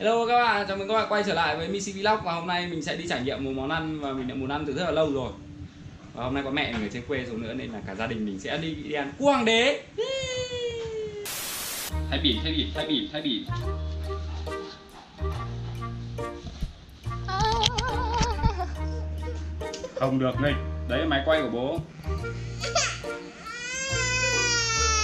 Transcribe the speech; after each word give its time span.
Hello 0.00 0.26
các 0.26 0.42
bạn, 0.42 0.66
chào 0.68 0.76
mừng 0.76 0.88
các 0.88 0.94
bạn 0.94 1.06
quay 1.08 1.22
trở 1.26 1.34
lại 1.34 1.56
với 1.56 1.68
Missy 1.68 1.92
Vlog 1.92 2.20
Và 2.24 2.32
hôm 2.32 2.46
nay 2.46 2.66
mình 2.66 2.82
sẽ 2.82 2.96
đi 2.96 3.08
trải 3.08 3.22
nghiệm 3.22 3.44
một 3.44 3.50
món 3.54 3.70
ăn 3.70 4.00
và 4.00 4.12
mình 4.12 4.28
đã 4.28 4.34
muốn 4.34 4.48
ăn 4.48 4.64
từ 4.66 4.72
rất 4.72 4.84
là 4.84 4.90
lâu 4.90 5.12
rồi 5.12 5.32
Và 6.14 6.24
hôm 6.24 6.34
nay 6.34 6.42
có 6.42 6.50
mẹ 6.50 6.72
mình 6.72 6.82
ở 6.82 6.88
trên 6.92 7.02
quê 7.08 7.24
xuống 7.28 7.42
nữa 7.42 7.54
nên 7.54 7.72
là 7.72 7.80
cả 7.86 7.94
gia 7.94 8.06
đình 8.06 8.26
mình 8.26 8.38
sẽ 8.38 8.58
đi, 8.58 8.74
đi 8.74 8.92
ăn 8.92 9.12
quang 9.18 9.44
đế 9.44 9.82
Thái 12.10 12.20
bỉ, 12.22 12.38
Thái 12.42 12.52
bỉ, 12.52 12.66
Thái 12.74 12.86
bỉ, 12.86 13.08
Thái 13.12 13.22
bỉ. 13.22 13.46
Không 19.94 20.18
được 20.18 20.32
nghịch, 20.42 20.56
đấy 20.88 20.98
là 20.98 21.06
máy 21.06 21.22
quay 21.26 21.42
của 21.42 21.50
bố 21.52 21.78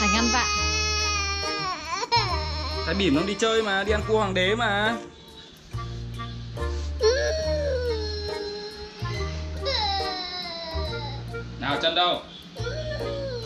Thành 0.00 0.14
ăn 0.14 0.28
bạn. 0.32 0.65
Thay 2.86 2.94
bỉm 2.94 3.14
nó 3.14 3.22
đi 3.22 3.34
chơi 3.34 3.62
mà, 3.62 3.84
đi 3.84 3.92
ăn 3.92 4.02
cua 4.08 4.18
hoàng 4.18 4.34
đế 4.34 4.54
mà. 4.54 4.96
Nào 11.60 11.78
chân 11.82 11.94
đâu, 11.94 12.22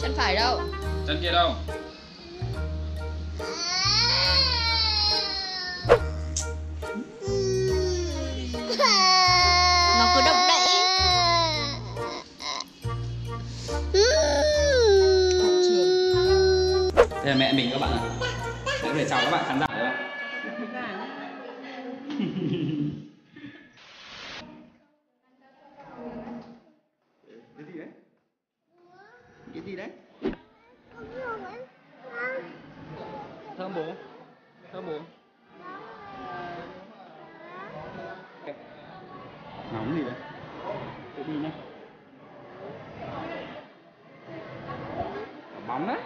Chân 0.03 0.15
phải 0.17 0.34
đâu? 0.34 0.61
Chân 1.07 1.19
kia 1.23 1.33
đâu? 1.33 1.55
Nó 9.98 10.15
cứ 10.15 10.20
động 10.27 10.47
đậy 10.48 10.67
Đây 17.15 17.25
là 17.25 17.34
mẹ 17.37 17.53
mình 17.53 17.70
các 17.73 17.81
bạn 17.81 17.93
ạ 17.93 18.30
để 19.01 19.09
chào 19.09 19.21
các 19.25 19.31
bạn 19.31 19.45
khán 19.47 19.61
giả 19.61 19.67
được 19.79 19.85
không? 19.85 19.97
Cái 27.57 27.67
gì 27.73 27.79
đấy? 27.79 27.89
Cái 29.55 29.62
gì 29.62 29.77
đấy? 29.77 29.89
Thơm 33.59 33.75
bố 33.75 33.84
Thơm 34.73 34.87
bố 34.87 34.98
Nóng 39.73 39.95
gì 39.95 40.03
đấy? 40.05 40.14
Tự 41.17 41.23
đi 41.23 41.33
nhá 41.33 41.51
Bóng 45.67 45.87
đấy 45.87 45.98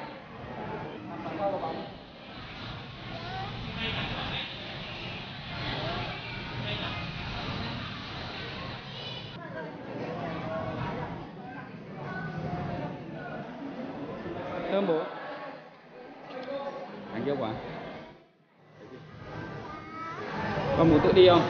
Thơm 14.70 14.86
bố 14.86 15.03
Anh 17.12 17.25
yêu 17.25 17.36
quá 17.39 17.51
Con 20.79 20.91
muốn 20.91 21.01
tự 21.04 21.04
đi 21.15 21.29
không? 21.29 21.43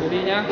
Tự 0.00 0.08
đi 0.08 0.22
nhá 0.22 0.44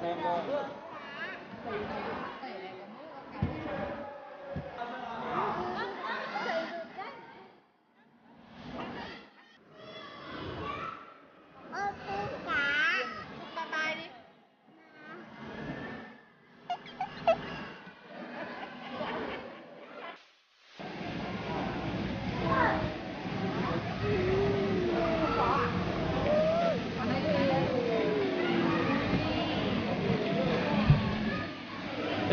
xem 0.00 0.16
coi 0.24 0.77
Thank 1.70 1.90
you. 1.90 2.07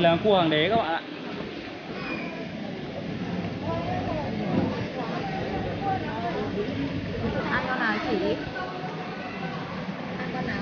Là 0.06 0.18
cua 0.24 0.34
hoàng 0.34 0.50
đế 0.50 0.70
các 0.70 0.76
bạn 0.76 0.88
ạ. 0.88 1.02
Ăn 7.52 7.64
con 7.68 7.80
nào 7.80 7.98
chỉ 8.10 8.36
Ăn 10.20 10.30
con 10.34 10.48
nào? 10.48 10.62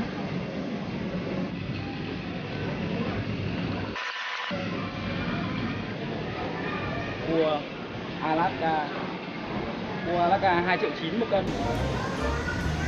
Cua 7.27 7.59
Alaska. 8.21 8.87
Cua 10.05 10.19
Alaska 10.19 10.53
2 10.53 10.77
triệu 10.77 10.89
9 11.01 11.19
một 11.19 11.25
cân. 11.31 11.45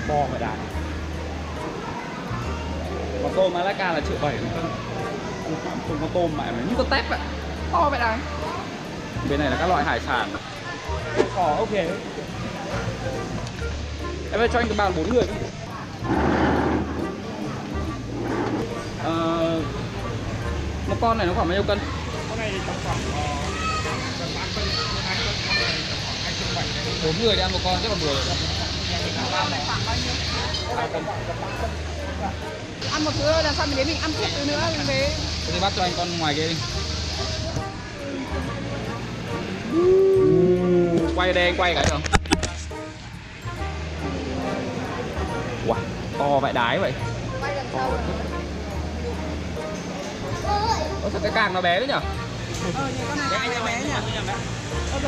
Bò 0.10 0.26
phải 0.32 0.40
đàn. 0.40 0.58
Còn 3.24 3.32
tôm 3.36 3.54
Alaska 3.54 3.94
là 3.94 4.00
triệu 4.00 4.18
7 4.22 4.34
một 4.34 4.50
cân 4.56 4.95
Không, 5.46 5.98
có- 6.02 6.08
tôm 6.14 6.32
mà 6.38 6.52
như 6.70 6.76
con 6.78 6.88
tép 6.90 7.10
ạ 7.12 7.18
To 7.72 7.90
vậy 7.90 8.00
đàn 8.00 8.20
Bên 9.30 9.40
này 9.40 9.50
là 9.50 9.58
các 9.60 9.68
loại 9.68 9.84
hải 9.84 10.00
sản. 10.00 10.30
Ồ 11.36 11.56
ok. 11.56 11.72
Em 14.32 14.40
ơi 14.42 14.48
cho 14.54 14.60
anh 14.60 14.68
cái 14.68 14.78
bàn 14.78 14.94
4 14.98 15.14
người. 15.14 15.26
Ờ, 19.04 19.62
Một 20.90 20.96
con 21.02 21.18
này 21.18 21.28
nó 21.28 21.34
khoảng 21.34 21.48
bao 21.48 21.56
nhiêu 21.56 21.64
cân? 21.64 21.80
Con 22.30 22.40
này 22.40 22.50
thì 22.52 22.60
tầm 22.68 22.76
khoảng 22.86 22.98
ờ, 23.16 23.22
gần 24.20 24.30
3 24.36 24.42
cân, 24.56 24.64
hơn 24.68 25.04
2 25.06 25.16
cân, 25.26 25.36
con 25.48 25.56
này 25.56 25.74
tầm 25.90 25.98
khoảng 26.06 26.18
2 26.24 26.34
cân 26.40 26.56
7 26.56 26.66
này. 26.76 26.86
bốn 27.06 27.14
người 27.24 27.36
đi 27.36 27.42
ăn 27.42 27.52
một 27.52 27.60
con 27.64 27.78
chắc 27.84 27.90
là 27.92 27.96
vừa 28.02 28.16
ăn 32.92 33.04
một 33.06 33.12
thứ 33.20 33.32
làm 33.44 33.56
sao 33.56 33.68
mình 33.68 33.76
đến 33.76 33.88
mình 33.88 33.98
ăn 34.02 34.12
tiếp 34.20 34.28
thứ 34.38 34.46
nữa 34.46 34.62
mình 34.78 34.88
về. 34.88 35.10
Thế 35.46 35.54
thì 35.54 35.60
bắt 35.60 35.74
cho 35.76 35.84
anh 35.84 35.92
con 35.98 36.20
ngoài 36.20 36.36
kia 36.36 36.48
đi. 36.48 36.56
Quay 41.16 41.34
đây 41.34 41.46
anh 41.46 41.56
quay 41.58 41.76
cái 41.76 41.86
được. 41.90 41.98
Wow, 45.68 45.76
to 46.20 46.40
vậy 46.40 46.54
đái 46.54 46.80
vậy. 46.80 46.94
Quay 47.42 47.56
đằng 47.56 47.66
sau. 47.74 47.92
Ơ 51.04 51.10
sao 51.12 51.22
cái 51.24 51.32
càng 51.36 51.54
nó 51.54 51.62
bé 51.62 51.80
đấy 51.80 51.88
nhở? 51.88 52.00
Ờ 53.32 53.50
này 53.50 53.60
bé 53.66 53.82
nhỉ? 53.84 53.90
Ờ 54.92 55.00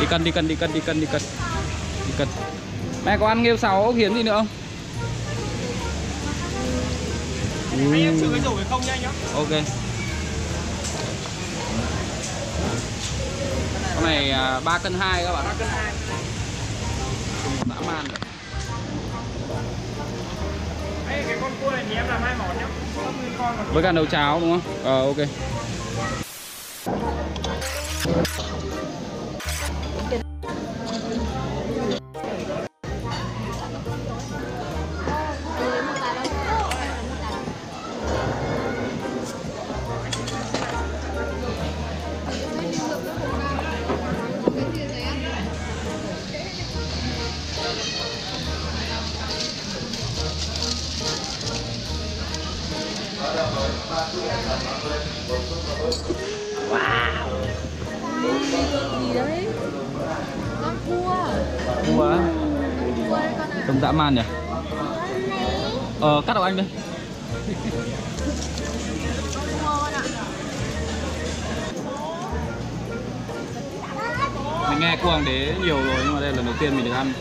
Đi 0.00 0.06
cân 0.10 0.24
đi 0.24 0.30
cân 0.30 0.48
đi 0.48 0.54
cân 0.54 0.72
đi 0.72 0.80
cân 0.80 1.00
đi 1.00 1.06
cân 1.12 1.22
Đi 2.06 2.12
cân. 2.18 2.28
Mẹ 3.04 3.16
có 3.20 3.28
ăn 3.28 3.42
nghêu 3.42 3.56
ốc 3.82 3.94
hiến 3.94 4.14
gì 4.14 4.22
nữa 4.22 4.32
không? 4.32 4.46
Anh 7.78 8.02
em 8.02 8.20
chưa 8.20 8.30
cái 8.32 8.40
rổ 8.40 8.56
không 8.70 8.80
nha 8.86 8.92
anh 8.92 9.02
nhá. 9.02 9.10
Ok 9.34 9.48
Con 13.94 14.04
này 14.04 14.30
à, 14.30 14.60
3 14.64 14.78
cân 14.78 14.94
2 14.94 15.24
các 15.24 15.32
bạn 15.32 15.44
3 15.44 15.54
cân 15.58 15.68
2. 15.68 15.92
Dã 17.68 17.74
man 17.86 18.04
rồi. 18.08 18.18
Đấy, 21.08 21.24
cái 21.28 21.38
con 21.40 21.52
cua 21.62 21.70
này 21.70 21.84
thì 21.88 21.94
em 21.94 22.08
làm 22.08 22.22
hai 22.22 22.34
món 22.38 22.58
nhá. 22.58 22.66
Với 23.72 23.82
cả 23.82 23.92
nấu 23.92 24.06
cháo 24.06 24.40
đúng 24.40 24.60
không? 24.60 24.84
Ờ 24.84 25.06
ok 25.06 25.16
Gì 59.00 59.14
đấy? 59.14 59.46
Con 60.62 60.76
cua. 60.86 61.16
cua 61.86 62.08
á 62.08 62.18
cua 62.96 63.10
con 63.10 63.22
ạ. 63.22 63.62
trông 63.66 63.80
dã 63.82 63.92
man 63.92 64.14
nhỉ 64.14 64.22
ờ 66.00 66.22
cắt 66.26 66.34
đầu 66.34 66.42
anh 66.42 66.56
đây 66.56 66.66
mình 74.70 74.80
nghe 74.80 74.96
cua 75.02 75.08
hoàng 75.08 75.24
đế 75.24 75.54
nhiều 75.62 75.76
rồi, 75.76 75.96
nhưng 76.04 76.14
mà 76.14 76.20
đây 76.20 76.30
là 76.30 76.36
lần 76.36 76.46
đầu 76.46 76.54
tiên 76.60 76.76
mình 76.76 76.84
được 76.84 76.92
ăn 76.92 77.12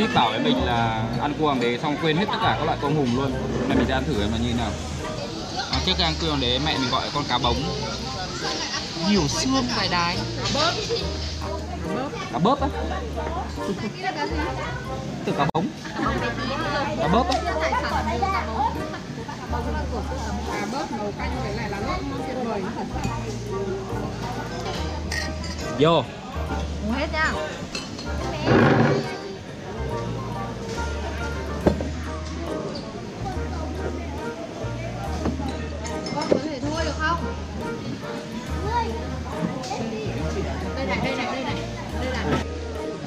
ship 0.00 0.14
bảo 0.14 0.30
với 0.30 0.38
mình 0.38 0.64
là 0.64 1.04
ăn 1.20 1.34
cua 1.38 1.44
hoàng 1.46 1.60
đế 1.60 1.78
xong 1.82 1.96
quên 2.02 2.16
hết 2.16 2.24
tất 2.32 2.38
cả 2.42 2.56
các 2.58 2.64
loại 2.64 2.78
tôm 2.80 2.96
hùm 2.96 3.16
luôn. 3.16 3.32
Này 3.68 3.76
mình 3.76 3.86
sẽ 3.88 3.94
ăn 3.94 4.04
thử 4.04 4.20
là 4.20 4.38
như 4.38 4.54
nào? 4.54 4.70
À, 5.72 5.78
trước 5.86 5.92
khi 5.98 6.04
ăn 6.04 6.14
cua 6.20 6.26
hoàng 6.26 6.40
đế 6.40 6.58
mẹ 6.64 6.78
mình 6.78 6.90
gọi 6.90 7.10
con 7.14 7.24
cá 7.28 7.38
bống. 7.38 7.62
Nhiều 9.08 9.28
xương 9.28 9.64
dài 9.76 9.88
đái. 9.90 10.16
Cá 12.32 12.38
bớp 12.38 12.60
á. 12.60 12.68
Cái 13.82 13.90
cái 14.02 14.28
từ 15.24 15.32
cá 15.32 15.46
bống. 15.54 15.66
Cá 16.98 17.08
bớp 17.08 17.30
á. 17.30 17.40
Cá 20.52 20.66
bớp 20.72 20.92
nấu 20.92 21.12
canh 21.18 21.36
với 21.42 21.54
lại 21.54 21.70
là 21.70 21.80
lót 21.80 22.00
tuyệt 22.26 22.36
vời 22.44 22.62
vô. 25.78 26.04
Uống 26.86 26.92
hết 26.92 27.08
nha. 27.12 27.32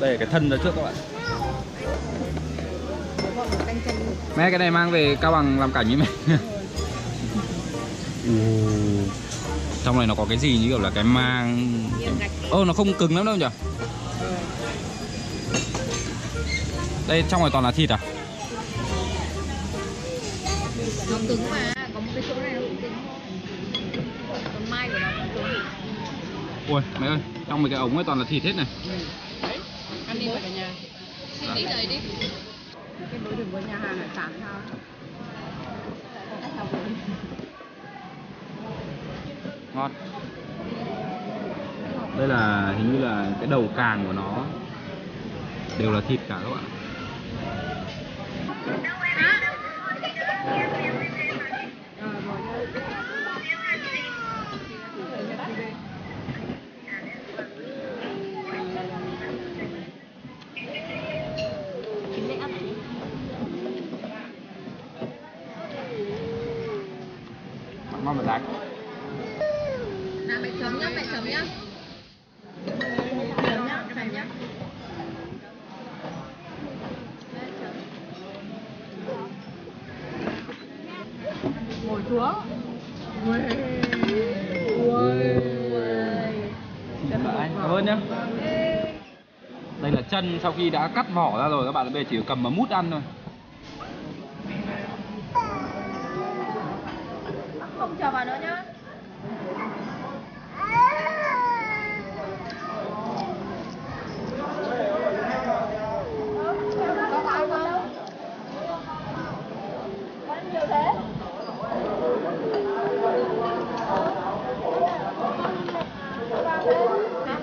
Đây 0.03 0.11
là 0.11 0.17
cái 0.17 0.27
thân 0.31 0.49
ra 0.49 0.57
trước 0.63 0.71
các 0.75 0.81
bạn 0.81 0.93
mẹ 4.37 4.49
cái 4.49 4.59
này 4.59 4.71
mang 4.71 4.91
về 4.91 5.15
cao 5.21 5.31
bằng 5.31 5.59
làm 5.59 5.71
cảnh 5.71 5.87
với 5.87 5.95
mẹ 5.95 6.05
trong 9.83 9.97
này 9.97 10.07
nó 10.07 10.15
có 10.15 10.25
cái 10.29 10.37
gì 10.37 10.57
như 10.57 10.67
kiểu 10.67 10.79
là 10.79 10.89
cái 10.89 11.03
mang 11.03 11.69
ơ 12.51 12.65
nó 12.67 12.73
không 12.73 12.93
cứng 12.93 13.15
lắm 13.15 13.25
đâu 13.25 13.35
nhỉ 13.35 13.45
đây 17.07 17.23
trong 17.29 17.41
này 17.41 17.49
toàn 17.53 17.63
là 17.63 17.71
thịt 17.71 17.89
à 17.89 17.99
Nó 21.11 21.17
cứng 21.27 21.49
mà, 21.51 21.73
có 21.93 21.99
một 21.99 22.11
cái 22.15 22.23
chỗ 22.29 22.35
này 22.41 22.53
nó 22.53 22.59
cũng 22.61 22.75
cứng 22.81 22.93
thôi. 24.27 24.37
Còn 24.53 24.69
mai 24.69 24.89
của 24.89 24.99
nó 24.99 25.07
cũng 25.17 25.27
cứng. 25.35 25.45
ui 26.69 26.81
mẹ 26.99 27.07
ơi 27.07 27.17
trong 27.47 27.61
mấy 27.61 27.69
cái 27.69 27.79
ống 27.79 27.95
ấy 27.95 28.03
toàn 28.03 28.19
là 28.19 28.25
thịt 28.29 28.43
hết 28.43 28.53
này. 28.55 28.65
Ăn 28.89 28.99
đi 30.25 30.31
cả 30.43 30.49
nhà. 30.55 30.69
Xin 31.39 31.49
tí 31.55 31.65
đấy 31.65 31.87
đi. 31.89 31.99
Cái 33.11 33.19
đối 33.25 33.35
đừng 33.35 33.51
với 33.51 33.63
nhà 33.63 33.77
hàng 33.77 33.97
hải 33.97 34.07
sản 34.15 34.31
sao? 34.39 34.77
ngon 39.75 39.91
đây 42.17 42.27
là 42.27 42.73
hình 42.77 42.93
như 42.93 42.99
là 42.99 43.31
cái 43.39 43.47
đầu 43.47 43.69
càng 43.77 44.05
của 44.07 44.13
nó 44.13 44.45
đều 45.79 45.91
là 45.91 46.01
thịt 46.01 46.19
cả 46.27 46.39
các 46.43 46.49
bạn 46.49 46.63
À, 58.41 58.49
rồi 58.75 58.85
nhá. 58.85 59.01
Chính 62.15 62.27
lấy 62.27 62.37
ăn 62.37 62.51
tí. 62.59 62.67
Ngon 68.13 68.25
mà 68.25 68.33
đánh 68.33 68.43
Nào 70.27 70.39
mẹ 70.41 70.49
chấm 70.59 70.79
nhá, 70.79 70.89
mẹ 70.95 71.03
chấm 71.11 71.25
nhá. 71.25 71.45
Chấm 72.65 73.67
nhá, 73.67 73.83
chấm 73.95 74.13
nhá. 74.13 74.25
Ngồi 81.87 82.01
xuống. 82.09 82.33
Ui. 83.25 83.39
Ui. 84.87 85.23
Cảm 87.11 87.71
ơn 87.71 87.85
nhá 87.85 87.97
đây 89.81 89.91
là 89.91 90.01
chân 90.09 90.39
sau 90.43 90.53
khi 90.57 90.69
đã 90.69 90.87
cắt 90.95 91.05
vỏ 91.13 91.39
ra 91.39 91.47
rồi 91.47 91.65
các 91.65 91.71
bạn 91.71 91.93
bây 91.93 92.03
giờ 92.03 92.09
chỉ 92.09 92.19
cầm 92.27 92.43
mà 92.43 92.49
mút 92.49 92.69
ăn 92.69 92.91
thôi 92.91 93.01
Không 97.83 97.95
chờ 97.99 98.11
vào 98.11 98.25
nữa 98.25 98.37
nhá. 98.41 98.63
Con 106.77 107.23
có 107.23 107.31
ăn 107.31 107.49
không? 107.49 107.89
Con 110.27 110.37
ăn 110.37 110.53
nhiều 110.53 110.65
thế? 110.67 110.93
Hả? 117.25 117.37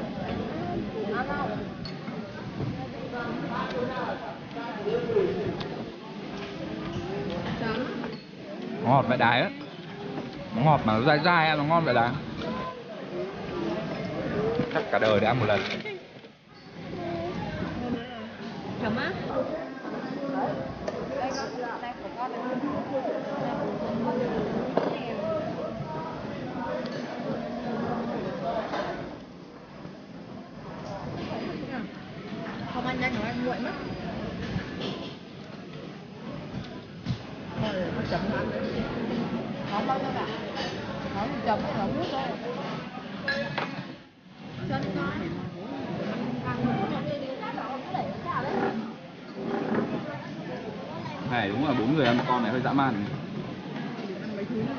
Ăn 1.16 1.26
không? 1.28 1.50
nó 8.79 8.79
ngọt 8.90 9.04
vậy 9.08 9.18
đái 9.18 9.40
á 9.40 9.50
nó 10.56 10.62
ngọt 10.62 10.80
mà 10.84 10.92
nó 10.92 11.00
dai 11.00 11.18
dai 11.24 11.48
ăn 11.48 11.58
nó 11.58 11.64
ngon 11.64 11.84
vậy 11.84 11.94
đái 11.94 12.10
chắc 14.74 14.82
cả 14.90 14.98
đời 14.98 15.20
để 15.20 15.26
ăn 15.26 15.40
một 15.40 15.46
lần 15.46 15.60
Chấm 18.82 18.96
á. 18.96 19.10
Không 32.74 32.86
ăn 32.86 33.00
nhanh 33.00 33.14
nó 33.14 33.26
ăn 33.26 33.44
nguội 33.44 33.58
mất. 33.58 33.70
Rồi, 37.62 37.72
nó 37.96 38.02
chấm 38.10 38.20
ăn. 38.36 38.50
Nó 39.72 39.80
bao 39.86 39.98
nhiêu 39.98 40.10
cả? 40.14 40.26
Nó 41.14 41.22
chỉ 41.24 41.38
chấm 41.46 41.58
thì 41.62 41.72
nó 41.78 41.84
mút 41.84 42.06
thôi. 42.12 42.22
Chân 44.68 44.82
con 44.96 45.10
này, 51.40 51.48
đúng 51.48 51.66
là 51.66 51.74
bốn 51.78 51.94
người 51.94 52.06
ăn 52.06 52.18
con 52.28 52.42
này 52.42 52.52
hơi 52.52 52.60
dã 52.60 52.72
man. 52.72 53.04
Ăn 54.22 54.36
mấy 54.36 54.44
thứ 54.44 54.54
nữa 54.56 54.74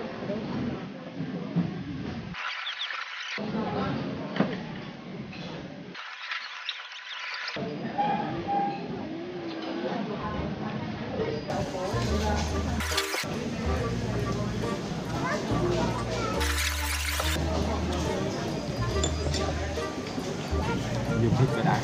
nhiều 21.22 21.30
thịt 21.40 21.50
vậy 21.56 21.64
đái 21.66 21.80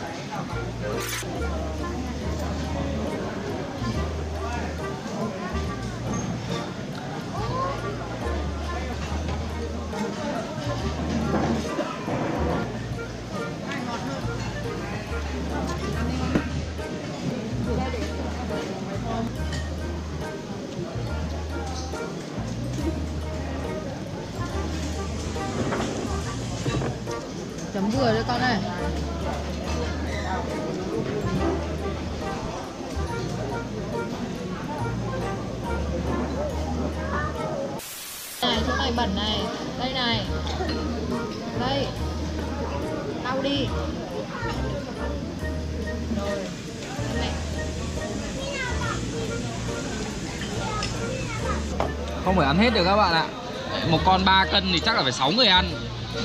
ơi 38.88 38.94
bẩn 38.96 39.16
này. 39.16 39.40
Đây 39.80 39.94
này. 39.94 40.26
Đây. 41.60 41.88
Lau 43.24 43.42
đi. 43.42 43.68
Rồi. 46.18 46.38
Mẹ. 47.20 47.32
Không 52.26 52.36
phải 52.36 52.46
ăn 52.46 52.58
hết 52.58 52.74
được 52.74 52.84
các 52.86 52.96
bạn 52.96 53.14
ạ. 53.14 53.26
Một 53.90 54.00
con 54.06 54.26
3 54.26 54.46
cân 54.52 54.70
thì 54.74 54.80
chắc 54.80 54.96
là 54.96 55.04
phải 55.04 55.12
6 55.12 55.32
người 55.32 55.48
ăn. 55.48 55.72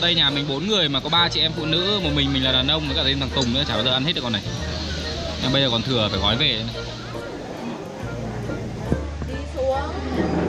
Đây 0.01 0.15
nhà 0.15 0.31
mình 0.31 0.49
bốn 0.49 0.67
người 0.67 0.89
mà 0.89 1.01
có 1.01 1.09
ba 1.09 1.29
chị 1.29 1.41
em 1.41 1.53
phụ 1.57 1.67
nữ 1.67 2.01
một 2.05 2.11
mình 2.15 2.33
mình 2.33 2.45
là 2.45 2.53
đàn 2.53 2.69
ông 2.69 2.87
với 2.87 2.97
cả 2.97 3.03
thêm 3.07 3.21
thằng 3.21 3.31
Tùng 3.35 3.55
nữa 3.55 3.63
chả 3.69 3.75
bao 3.75 3.85
giờ 3.85 3.93
ăn 3.93 4.05
hết 4.05 4.13
được 4.13 4.21
con 4.25 4.33
này. 4.33 4.43
Nhưng 5.43 5.53
bây 5.53 5.63
giờ 5.63 5.69
còn 5.71 5.83
thừa 5.83 6.09
phải 6.11 6.21
gói 6.21 6.37
về. 6.37 6.65
Đi 9.29 9.35
xuống 9.55 10.42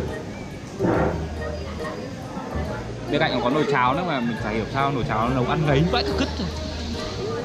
bên 3.13 3.19
cạnh 3.19 3.31
còn 3.33 3.43
có 3.43 3.49
nồi 3.49 3.65
cháo 3.71 3.93
nữa 3.93 4.03
mà 4.07 4.19
mình 4.19 4.37
chả 4.43 4.49
hiểu 4.49 4.65
sao 4.73 4.91
nồi 4.91 5.03
cháo 5.07 5.29
nó 5.29 5.35
nấu 5.35 5.45
ăn 5.49 5.65
ngấy 5.65 5.83
vãi 5.91 6.03
cả 6.03 6.09
cứt 6.19 6.27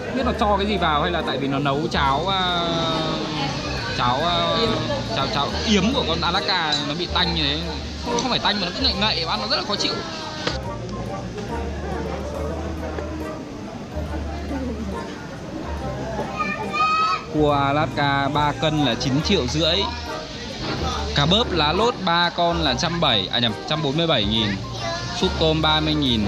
Không 0.07 0.17
biết 0.17 0.23
nó 0.27 0.33
cho 0.41 0.57
cái 0.57 0.67
gì 0.67 0.77
vào 0.77 1.03
hay 1.03 1.11
là 1.11 1.23
tại 1.27 1.39
vì 1.39 1.49
nó 1.49 1.59
nấu 1.59 1.81
cháo 1.91 2.29
à, 2.29 2.61
cháo 3.99 4.17
à, 4.17 4.57
cháo 5.17 5.27
cháo 5.35 5.49
yếm 5.67 5.85
của 5.95 6.05
con 6.09 6.21
Alaska 6.21 6.75
nó 6.89 6.95
bị 6.99 7.09
tanh 7.15 7.35
như 7.35 7.43
thế. 7.43 7.61
Không, 8.05 8.19
không 8.23 8.31
phải 8.31 8.39
tanh 8.39 8.61
mà 8.61 8.67
nó 8.67 8.73
cứ 8.77 8.83
ngậy 8.83 8.95
ngậy 9.01 9.25
ăn 9.25 9.41
nó 9.41 9.47
rất 9.49 9.57
là 9.57 9.63
khó 9.69 9.77
chịu. 9.77 9.93
Cua 17.35 17.53
Alaska 17.53 18.29
3 18.29 18.53
cân 18.53 18.85
là 18.85 18.95
9 18.95 19.13
triệu 19.23 19.47
rưỡi. 19.47 19.77
Cá 21.15 21.27
bớp 21.27 21.53
lá 21.53 21.73
lốt 21.73 21.95
3 22.05 22.31
con 22.31 22.63
là 22.63 22.73
170 22.73 23.29
à 23.33 23.39
nhầm 23.39 23.53
147 23.53 24.25
nghìn 24.25 24.49
Súp 25.21 25.31
tôm 25.39 25.63
30.000 25.63 26.21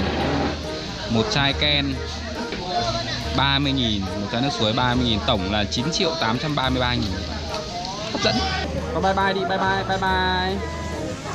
Một 1.10 1.26
chai 1.32 1.52
ken 1.52 1.94
30.000 3.36 4.00
Một 4.00 4.26
chai 4.32 4.40
nước 4.40 4.48
suối 4.58 4.72
30.000 4.72 5.18
Tổng 5.26 5.52
là 5.52 5.64
9 5.64 5.84
triệu 5.92 6.14
833 6.20 6.94
nghìn. 6.94 7.12
Hấp 8.12 8.22
dẫn. 8.22 8.34
Có 8.94 9.00
bye 9.00 9.14
bye 9.14 9.32
đi, 9.32 9.40
bye 9.40 9.58
bye 9.58 9.84
bye 9.88 9.98
bye. 9.98 10.56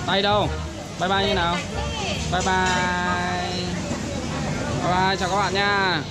Tay 0.07 0.21
đâu? 0.21 0.49
Bye 0.99 1.09
bye 1.09 1.27
như 1.27 1.33
nào? 1.33 1.55
Bye 2.31 2.41
bye. 2.45 3.65
Bye 4.83 4.93
bye, 4.93 5.17
chào 5.17 5.29
các 5.29 5.35
bạn 5.35 5.53
nha. 5.53 6.01